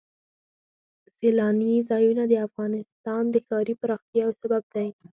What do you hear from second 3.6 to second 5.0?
پراختیا یو سبب دی.